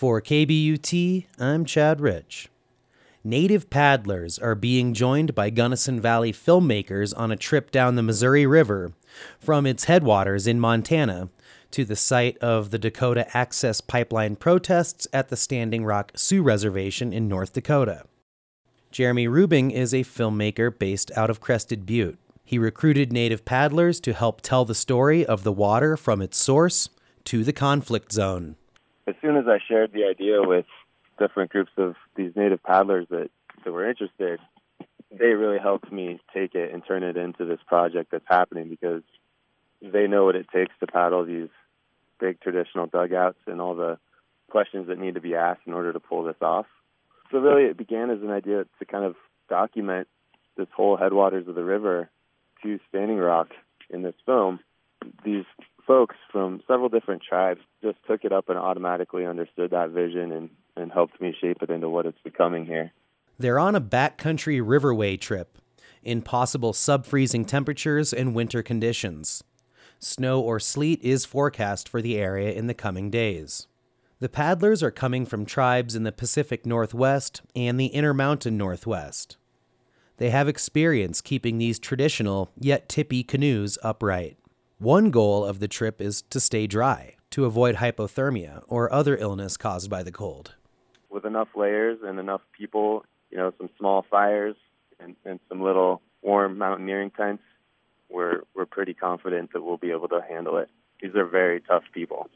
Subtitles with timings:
[0.00, 2.48] For KBUT, I'm Chad Rich.
[3.22, 8.46] Native paddlers are being joined by Gunnison Valley filmmakers on a trip down the Missouri
[8.46, 8.94] River
[9.38, 11.28] from its headwaters in Montana
[11.72, 17.12] to the site of the Dakota Access Pipeline protests at the Standing Rock Sioux Reservation
[17.12, 18.04] in North Dakota.
[18.90, 22.18] Jeremy Rubing is a filmmaker based out of Crested Butte.
[22.42, 26.88] He recruited native paddlers to help tell the story of the water from its source
[27.24, 28.56] to the conflict zone.
[29.06, 30.66] As soon as I shared the idea with
[31.18, 33.30] different groups of these native paddlers that,
[33.64, 34.40] that were interested,
[35.10, 39.02] they really helped me take it and turn it into this project that's happening because
[39.82, 41.48] they know what it takes to paddle these
[42.18, 43.98] big traditional dugouts and all the
[44.50, 46.66] questions that need to be asked in order to pull this off.
[47.30, 49.16] So really it began as an idea to kind of
[49.48, 50.08] document
[50.56, 52.10] this whole headwaters of the river
[52.62, 53.48] to Standing Rock
[53.88, 54.60] in this film.
[56.50, 60.90] From several different tribes just took it up and automatically understood that vision and, and
[60.90, 62.90] helped me shape it into what it's becoming here.
[63.38, 65.58] They're on a backcountry riverway trip
[66.02, 69.44] in possible sub freezing temperatures and winter conditions.
[70.00, 73.68] Snow or sleet is forecast for the area in the coming days.
[74.18, 79.36] The paddlers are coming from tribes in the Pacific Northwest and the Intermountain Northwest.
[80.16, 84.36] They have experience keeping these traditional yet tippy canoes upright.
[84.80, 89.58] One goal of the trip is to stay dry, to avoid hypothermia or other illness
[89.58, 90.54] caused by the cold.
[91.10, 94.56] With enough layers and enough people, you know, some small fires
[94.98, 97.42] and, and some little warm mountaineering tents,
[98.08, 100.70] we're, we're pretty confident that we'll be able to handle it.
[101.02, 102.30] These are very tough people.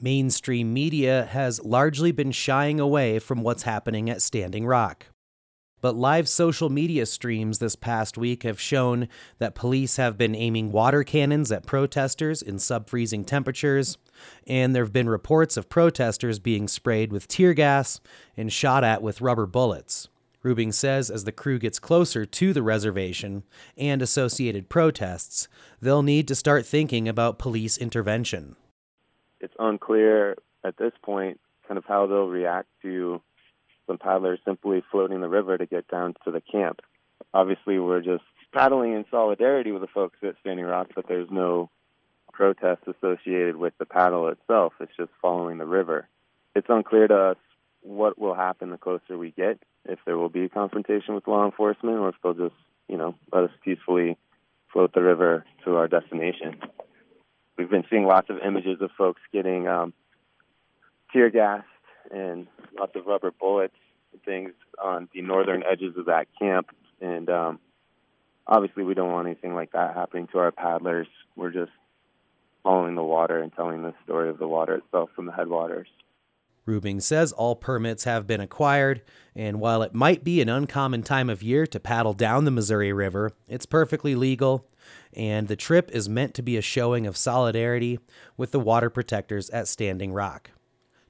[0.00, 5.06] Mainstream media has largely been shying away from what's happening at Standing Rock.
[5.80, 10.72] But live social media streams this past week have shown that police have been aiming
[10.72, 13.96] water cannons at protesters in sub freezing temperatures,
[14.46, 18.00] and there have been reports of protesters being sprayed with tear gas
[18.36, 20.08] and shot at with rubber bullets.
[20.42, 23.42] Rubing says as the crew gets closer to the reservation
[23.76, 25.48] and associated protests,
[25.80, 28.56] they'll need to start thinking about police intervention.
[29.40, 33.20] It's unclear at this point kind of how they'll react to
[33.88, 36.80] some paddlers simply floating the river to get down to the camp.
[37.34, 38.22] Obviously, we're just
[38.52, 41.70] paddling in solidarity with the folks at Standing Rock, but there's no
[42.32, 44.72] protest associated with the paddle itself.
[44.78, 46.06] It's just following the river.
[46.54, 47.36] It's unclear to us
[47.82, 51.44] what will happen the closer we get, if there will be a confrontation with law
[51.44, 52.54] enforcement or if they'll just,
[52.88, 54.16] you know, let us peacefully
[54.72, 56.60] float the river to our destination.
[57.56, 59.92] We've been seeing lots of images of folks getting um,
[61.12, 61.66] tear gassed
[62.10, 62.46] and
[62.78, 63.74] lots of rubber bullets
[64.12, 64.52] and things
[64.82, 66.68] on the northern edges of that camp.
[67.00, 67.58] And um,
[68.46, 71.08] obviously, we don't want anything like that happening to our paddlers.
[71.36, 71.72] We're just
[72.62, 75.88] following the water and telling the story of the water itself from the headwaters.
[76.66, 79.00] Rubing says all permits have been acquired,
[79.34, 82.92] and while it might be an uncommon time of year to paddle down the Missouri
[82.92, 84.66] River, it's perfectly legal,
[85.14, 87.98] and the trip is meant to be a showing of solidarity
[88.36, 90.50] with the water protectors at Standing Rock.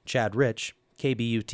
[0.05, 1.53] Chad Rich, KBUT.